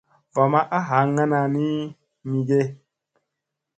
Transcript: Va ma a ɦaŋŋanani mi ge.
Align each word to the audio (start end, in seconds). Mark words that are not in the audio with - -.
Va 0.33 0.43
ma 0.51 0.61
a 0.77 0.79
ɦaŋŋanani 0.89 1.67
mi 2.27 2.37
ge. 2.47 2.61